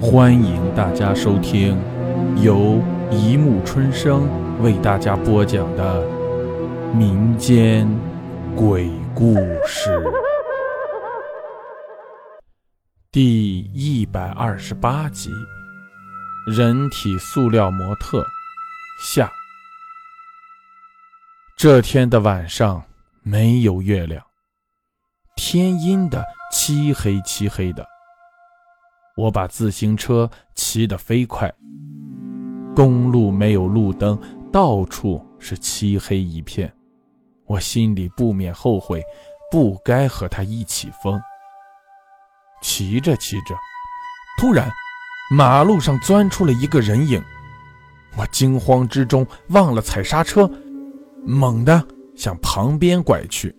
[0.00, 1.76] 欢迎大家收听
[2.40, 4.28] 由一木春生
[4.62, 6.06] 为大家播讲的
[6.94, 7.84] 民间
[8.54, 9.34] 鬼故
[9.66, 10.00] 事
[13.10, 15.32] 第一百二十八集：
[16.46, 18.24] 人体塑料模特
[19.02, 19.28] 下。
[21.56, 22.80] 这天的晚上
[23.24, 24.24] 没有月亮，
[25.34, 27.84] 天阴的漆黑漆黑的。
[29.18, 31.52] 我把自行车骑得飞快，
[32.76, 34.16] 公路没有路灯，
[34.52, 36.72] 到处是漆黑一片。
[37.44, 39.02] 我心里不免后悔，
[39.50, 41.20] 不该和他一起疯。
[42.62, 43.56] 骑着骑着，
[44.40, 44.70] 突然，
[45.32, 47.20] 马路上钻出了一个人影，
[48.16, 50.48] 我惊慌之中忘了踩刹车，
[51.26, 53.52] 猛地向旁边拐去，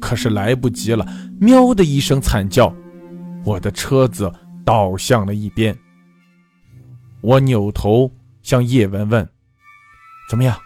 [0.00, 1.06] 可是来不及了，
[1.38, 2.74] 喵的一声惨叫，
[3.44, 4.32] 我的车子。
[4.66, 5.78] 倒向了一边，
[7.20, 8.10] 我扭头
[8.42, 9.26] 向叶文问
[10.28, 10.58] ：“怎么样，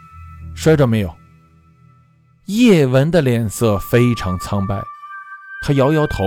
[0.55, 1.15] 摔着没有？”
[2.47, 4.83] 叶文的脸色非常苍白，
[5.63, 6.25] 他摇摇头。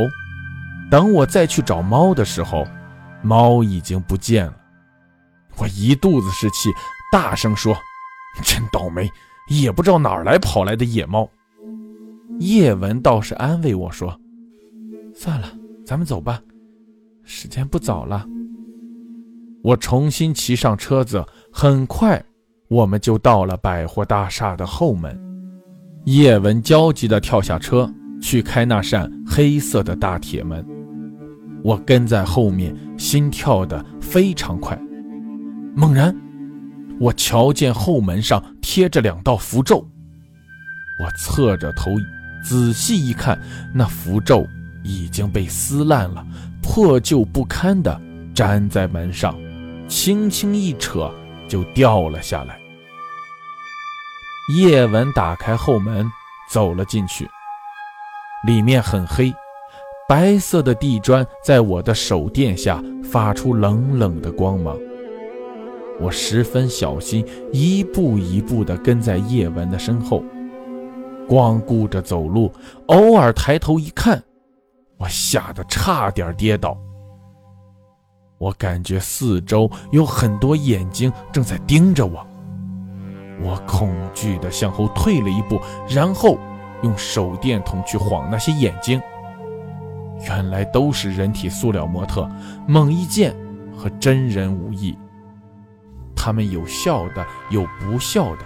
[0.92, 2.64] 等我再去找猫的时候，
[3.24, 4.56] 猫已经不见了。
[5.58, 6.70] 我一肚子是气，
[7.12, 7.76] 大声说
[8.46, 9.10] ：“真倒霉，
[9.50, 11.28] 也不知道哪儿来跑来的野猫。”
[12.40, 14.16] 叶文倒是安慰我说
[15.16, 15.52] ：“算了，
[15.84, 16.40] 咱们走吧。”
[17.24, 18.26] 时间不早了，
[19.64, 22.22] 我重新骑上车子，很快
[22.68, 25.18] 我们就到了百货大厦的后门。
[26.06, 27.90] 叶文焦急地跳下车，
[28.22, 30.66] 去开那扇黑色的大铁门。
[31.64, 34.78] 我跟在后面，心跳得非常快。
[35.74, 36.14] 猛然，
[37.00, 39.78] 我瞧见后门上贴着两道符咒。
[41.00, 41.92] 我侧着头
[42.44, 43.40] 仔细一看，
[43.74, 44.46] 那符咒
[44.84, 46.26] 已经被撕烂了。
[46.64, 48.02] 破旧不堪的
[48.34, 49.38] 粘在门上，
[49.88, 51.12] 轻轻一扯
[51.48, 52.60] 就掉了下来。
[54.58, 56.10] 叶文打开后门，
[56.50, 57.30] 走了进去。
[58.48, 59.32] 里面很黑，
[60.10, 64.78] 白色的地砖在我的手电下发出冷冷的光芒。
[66.00, 70.24] 我十分小心，一步一步地跟在叶文的身后，
[71.28, 72.52] 光顾着走路，
[72.88, 74.22] 偶尔抬头一看。
[75.04, 76.78] 我吓得差点跌倒。
[78.38, 82.26] 我感觉四周有很多眼睛正在盯着我，
[83.42, 85.60] 我恐惧地向后退了一步，
[85.90, 86.38] 然后
[86.84, 89.02] 用手电筒去晃那些眼睛。
[90.22, 92.30] 原来都是人体塑料模特，
[92.66, 93.36] 猛一见
[93.76, 94.98] 和真人无异。
[96.16, 98.46] 他们有笑的，有不笑的。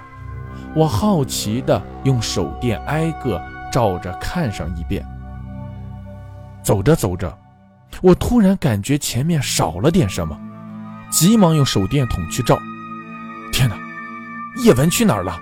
[0.75, 3.39] 我好奇地用手电挨个
[3.71, 5.05] 照着看上一遍。
[6.67, 7.33] 走着走着，
[8.01, 10.37] 我突然感觉前面少了点什么，
[11.09, 12.59] 急忙用手电筒去照。
[13.53, 13.77] 天哪，
[14.61, 15.39] 叶文去哪儿了？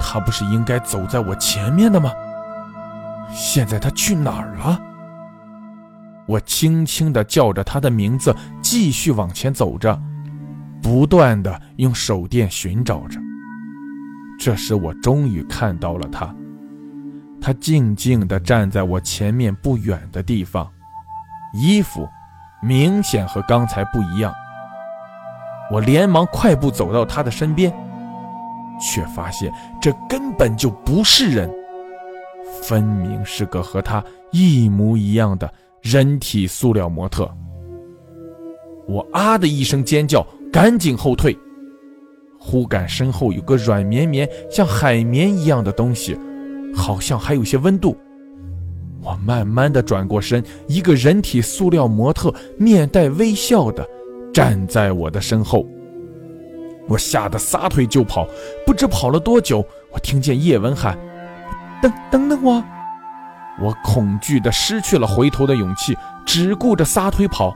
[0.00, 2.10] 他不是应该走在我前面的吗？
[3.32, 4.80] 现在他去哪儿了？
[6.26, 10.02] 我轻轻地叫着他的名字，继续往前走着，
[10.82, 13.20] 不断地用手电寻找着。
[14.40, 16.34] 这时，我终于看到了他。
[17.40, 20.70] 他静静地站在我前面不远的地方，
[21.54, 22.08] 衣服
[22.60, 24.34] 明显和刚才不一样。
[25.70, 27.72] 我连忙快步走到他的身边，
[28.80, 31.50] 却发现这根本就不是人，
[32.62, 37.30] 分明是个和他一模一样的人体塑料模特。
[38.86, 41.36] 我啊的一声尖叫，赶紧后退，
[42.38, 46.18] 忽感身后有个软绵绵、像海绵一样的东西。
[46.74, 47.96] 好像还有些温度。
[49.00, 53.86] 我慢慢的转过身，一个人体塑料模特面带微笑的
[54.32, 55.66] 站在我的身后。
[56.88, 58.26] 我吓得撒腿就跑，
[58.66, 60.98] 不知跑了多久，我听见叶文喊
[61.80, 62.62] ：“等等等我！”
[63.60, 67.54] 我恐惧的失去了回头的勇气，只顾着撒腿跑，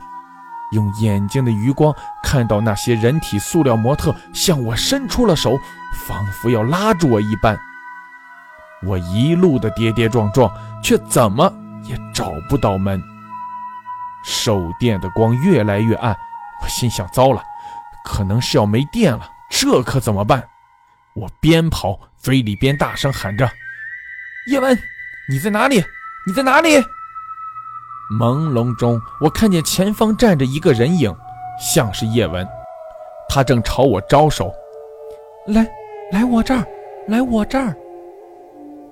[0.72, 5.56] 用眼睛的余光看到那些人体塑料模特向我伸出了手，
[6.06, 7.58] 仿佛要拉住我一般。
[8.84, 10.52] 我一路的跌跌撞撞，
[10.82, 11.52] 却怎么
[11.84, 13.02] 也找不到门。
[14.24, 16.16] 手电的光越来越暗，
[16.62, 17.42] 我心想：糟了，
[18.04, 20.48] 可能是要没电了，这可怎么办？
[21.14, 23.50] 我边跑，嘴里边大声喊着
[24.48, 24.78] ：“叶文，
[25.28, 25.84] 你在哪里？
[26.26, 26.76] 你在哪里？”
[28.18, 31.14] 朦胧中，我看见前方站着一个人影，
[31.58, 32.46] 像是叶文，
[33.28, 34.52] 他正朝我招手
[35.48, 35.66] ：“来，
[36.12, 36.66] 来我这儿，
[37.08, 37.76] 来我这儿。”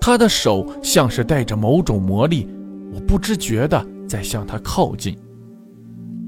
[0.01, 2.49] 他的手像是带着某种魔力，
[2.93, 5.17] 我不知觉的在向他靠近。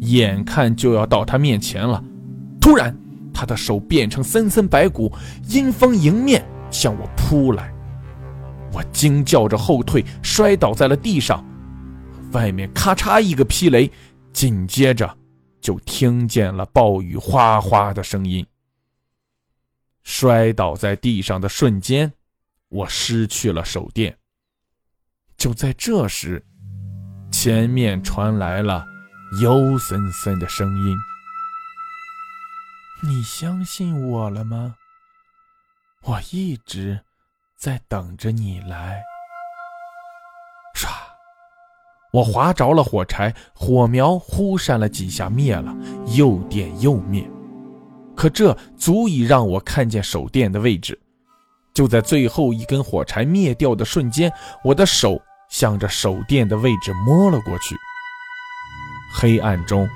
[0.01, 2.03] 眼看就要到他面前了，
[2.61, 2.97] 突然，
[3.33, 5.11] 他的手变成森森白骨，
[5.49, 7.73] 阴风迎面向我扑来。
[8.73, 11.45] 我惊叫着后退，摔倒在了地上。
[12.33, 13.91] 外面咔嚓一个霹雷，
[14.33, 15.17] 紧接着
[15.61, 18.45] 就听见了暴雨哗哗的声音。
[20.03, 22.13] 摔倒在地上的瞬间，
[22.73, 24.17] 我失去了手电。
[25.37, 26.45] 就在这时，
[27.31, 28.85] 前面传来了
[29.43, 30.97] 幽森森的声音
[33.05, 34.77] ：“你相信我了吗？
[36.05, 37.01] 我一直
[37.59, 39.03] 在等着你来。”
[40.75, 40.89] 唰，
[42.13, 45.75] 我划着了火柴，火苗忽闪了几下，灭了，
[46.17, 47.29] 又点又灭。
[48.17, 51.02] 可这足以让我看见手电的位置。
[51.75, 54.33] 就在最后一根火柴灭掉的瞬间，
[54.63, 57.77] 我的手向着手电的位置摸了过去。
[59.13, 59.89] 黑暗中，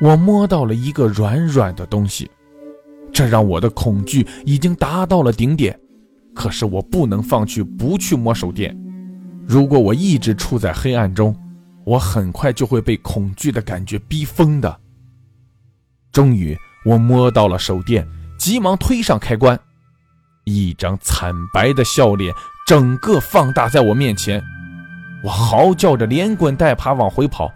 [0.00, 2.30] 我摸到了一个软软的东西，
[3.12, 5.78] 这让我的恐惧已经达到了顶点。
[6.34, 8.76] 可是我不能放弃，不去摸手电。
[9.46, 11.36] 如果我一直处在黑暗中，
[11.84, 14.80] 我很快就会被恐惧的感觉逼疯的。
[16.10, 16.56] 终于。
[16.84, 18.04] 我摸到了手电，
[18.36, 19.56] 急忙推上开关，
[20.44, 22.34] 一张惨白的笑脸
[22.66, 24.42] 整个放大在我面前。
[25.24, 27.52] 我嚎叫着连滚带爬往回跑，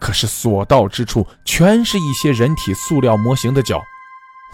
[0.00, 3.80] 可是所到之处全是一些人体塑料模型的脚。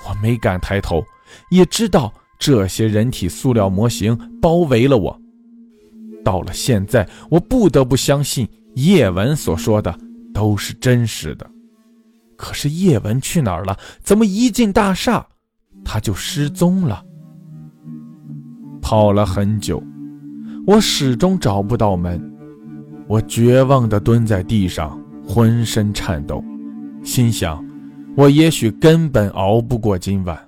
[0.08, 1.04] 我没敢抬头，
[1.50, 5.20] 也知道这些人体塑料模型包围了我。
[6.24, 9.96] 到了现在，我不得不相信叶文所说的
[10.34, 11.48] 都是真实的。
[12.36, 13.76] 可是叶文去哪儿了？
[14.02, 15.26] 怎么一进大厦，
[15.84, 17.04] 他就失踪了？
[18.88, 19.82] 跑了很久，
[20.66, 22.18] 我始终找不到门。
[23.06, 26.42] 我绝望地蹲在地上，浑身颤抖，
[27.04, 27.62] 心想：
[28.16, 30.38] 我也许根本熬不过今晚。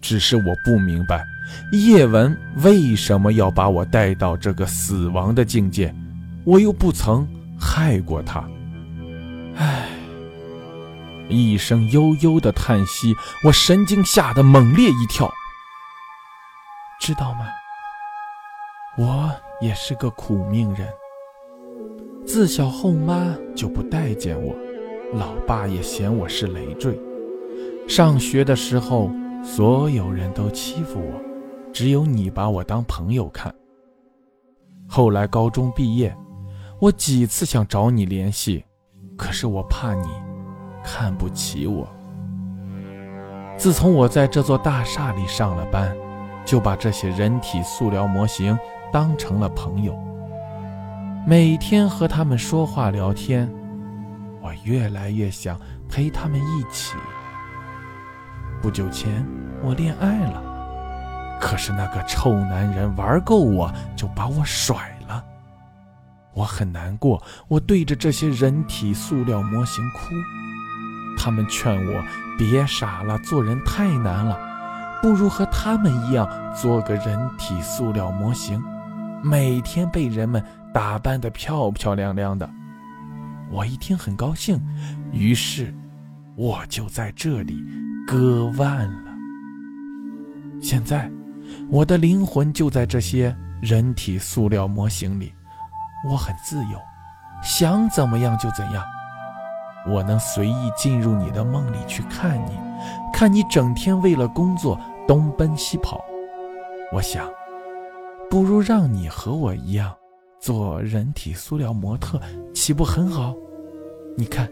[0.00, 1.22] 只是我不明白，
[1.70, 5.94] 叶文为什么要把我带到这个死亡的境界？
[6.44, 7.24] 我又不曾
[7.56, 8.44] 害过他。
[9.54, 9.86] 唉。
[11.28, 13.14] 一声悠悠的叹息，
[13.44, 15.32] 我神经吓得猛烈一跳。
[17.08, 17.46] 知道吗？
[18.98, 20.86] 我也是个苦命人。
[22.26, 24.54] 自小后妈就不待见我，
[25.14, 27.00] 老爸也嫌我是累赘。
[27.88, 29.10] 上学的时候，
[29.42, 31.18] 所有人都欺负我，
[31.72, 33.54] 只有你把我当朋友看。
[34.86, 36.14] 后来高中毕业，
[36.78, 38.66] 我几次想找你联系，
[39.16, 40.08] 可是我怕你。
[40.84, 41.88] 看不起我。
[43.56, 45.96] 自从我在这座大厦里上了班，
[46.48, 48.58] 就把这些人体塑料模型
[48.90, 49.94] 当成了朋友，
[51.26, 53.46] 每天和他们说话聊天。
[54.40, 55.60] 我越来越想
[55.90, 56.96] 陪他们一起。
[58.62, 59.22] 不久前
[59.62, 65.22] 我恋爱了，可是那个臭男人玩够我就把我甩了。
[66.32, 69.98] 我很难过，我对着这些人体塑料模型哭。
[71.18, 72.02] 他们劝我
[72.38, 74.40] 别傻了，做人太难了，
[75.00, 78.62] 不如和他们一样做个人体塑料模型，
[79.22, 80.42] 每天被人们
[80.74, 82.48] 打扮得漂漂亮亮的。
[83.50, 84.60] 我一听很高兴，
[85.12, 85.74] 于是
[86.36, 87.62] 我就在这里
[88.06, 89.12] 割腕了。
[90.60, 91.10] 现在，
[91.70, 95.32] 我的灵魂就在这些人体塑料模型里，
[96.10, 96.78] 我很自由，
[97.42, 98.84] 想怎么样就怎样。
[99.90, 102.52] 我能随意进入你的梦里去看你，
[103.12, 106.04] 看你整天为了工作东奔西跑。
[106.92, 107.28] 我想，
[108.30, 109.94] 不如让你和我一样
[110.40, 112.20] 做人体塑料模特，
[112.54, 113.34] 岂不很好？
[114.16, 114.48] 你看，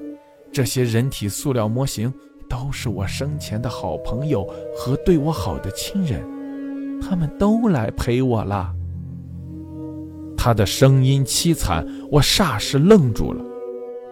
[0.52, 2.12] 这些人体塑料模型
[2.48, 6.22] 都是我生前的好朋友和对我好的亲人，
[7.00, 8.72] 他们都来陪我了。
[10.36, 13.44] 他的声音凄惨，我霎时愣住了。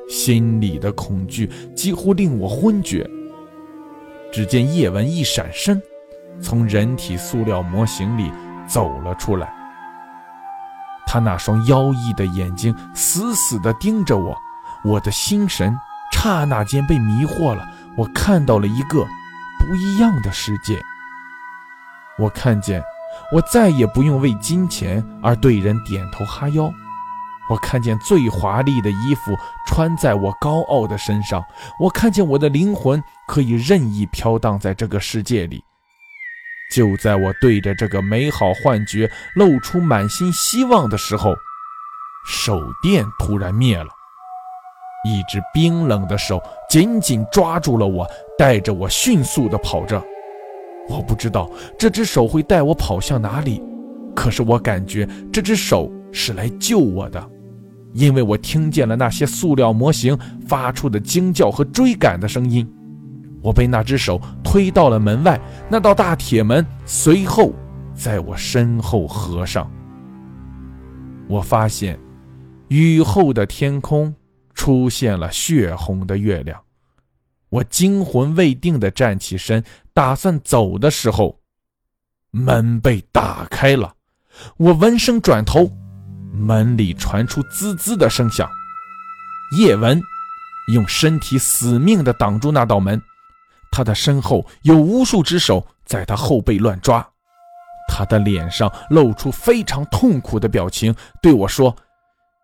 [0.09, 3.09] 心里的恐惧几乎令我昏厥。
[4.33, 5.81] 只见叶文一闪身，
[6.41, 8.33] 从人体塑料模型里
[8.67, 9.53] 走了出来。
[11.07, 14.37] 他那双妖异的眼睛死死地盯着我，
[14.85, 15.79] 我的心神
[16.13, 17.65] 刹那间被迷惑了。
[17.97, 19.07] 我看到了一个
[19.61, 20.83] 不一样的世界。
[22.19, 22.83] 我看见，
[23.33, 26.73] 我再也不用为金钱而对人点头哈腰。
[27.49, 29.37] 我看见最华丽的衣服
[29.67, 31.45] 穿在我高傲的身上，
[31.79, 35.63] 我看见我的灵魂可以任意飘荡在这个世界里。
[36.73, 41.35] 就在我对着这个美好幻觉露出满心希望的时候，
[42.27, 43.89] 手电突然灭了。
[45.07, 50.03] 一只冰冷的手紧紧抓住了我，带着我迅速地跑着。
[50.89, 53.63] 我不知道这只手会带我跑向哪里，
[54.17, 57.31] 可是我感觉这只手是来救我的，
[57.95, 62.71] 因为我听见了那些塑料模型发出的惊叫和追赶的声音。
[63.41, 67.53] 我被那只手推到了门外，那道大铁门随后
[67.95, 69.71] 在我身后合上。
[71.29, 71.99] 我发现
[72.69, 74.15] 雨后的天空
[74.55, 76.61] 出现了血红的月亮。
[77.51, 81.39] 我惊魂未定地站起身，打算走的时候，
[82.31, 83.95] 门被打开了。
[84.57, 85.71] 我闻声转头，
[86.35, 88.51] 门里传出滋滋的声响。
[89.57, 90.01] 叶文
[90.73, 93.01] 用身体死命地挡住那道门，
[93.71, 97.07] 他的身后有无数只手在他后背乱抓。
[97.87, 101.77] 他的脸上露出非常痛苦的表情，对我说：“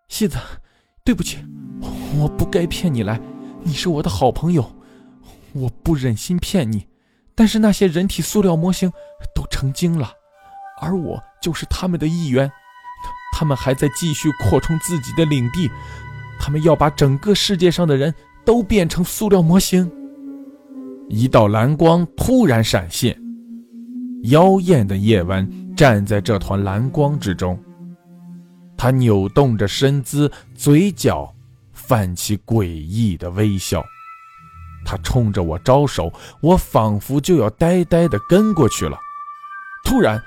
[0.07, 0.37] 戏子，
[1.03, 1.39] 对不起，
[2.17, 3.19] 我不该骗你来，
[3.63, 4.71] 你是我的好朋友。”
[5.53, 6.87] 我不忍心骗你，
[7.35, 8.89] 但是那些人体塑料模型
[9.35, 10.13] 都成精了，
[10.79, 12.49] 而我就是他们的一员。
[13.31, 15.69] 他们还在继续扩充自己的领地，
[16.39, 18.13] 他们要把整个世界上的人
[18.45, 19.91] 都变成塑料模型。
[21.09, 23.17] 一道蓝光突然闪现，
[24.23, 27.59] 妖艳的叶文站在这团蓝光之中，
[28.77, 31.33] 他扭动着身姿，嘴角
[31.73, 33.83] 泛起诡异的微笑。
[34.83, 36.11] 他冲着我招手，
[36.41, 38.97] 我仿佛就要呆呆地跟过去了。
[39.83, 40.19] 突然，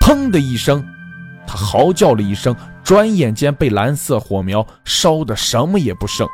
[0.00, 0.84] 砰的一声，
[1.46, 6.28] 他嚎叫了一声，转眼间被蓝色火苗烧得什么也不剩，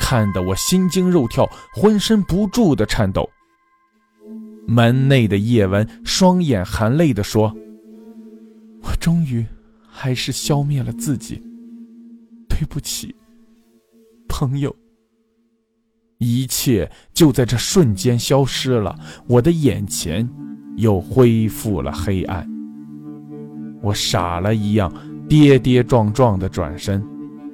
[0.00, 3.28] 看得我心惊肉跳，浑身不住的颤抖。
[4.66, 7.54] 门内的叶文双眼含泪地说
[8.82, 9.46] ：“我终于
[9.88, 11.40] 还是消灭了自己，
[12.48, 13.14] 对不起，
[14.28, 14.74] 朋友。”
[16.18, 20.26] 一切就在这瞬间消失了，我的眼前
[20.76, 22.48] 又恢复了黑暗。
[23.86, 24.92] 我傻了一样，
[25.28, 27.00] 跌跌撞撞地转身，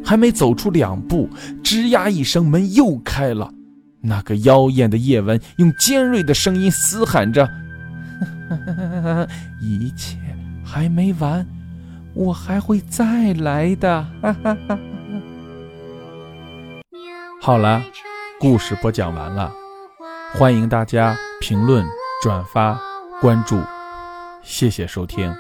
[0.03, 1.29] 还没走出两步，
[1.63, 3.53] 吱呀一声，门又开了。
[4.01, 7.47] 那个妖艳的叶文用尖锐的声音嘶喊着
[9.63, 10.17] ：“一切
[10.65, 11.47] 还没完，
[12.15, 14.07] 我还会再来的。
[17.41, 17.83] ”好了。
[18.41, 19.53] 故事播讲完了，
[20.33, 21.87] 欢迎大家评论、
[22.21, 22.77] 转发、
[23.21, 23.63] 关注，
[24.43, 25.33] 谢谢收听。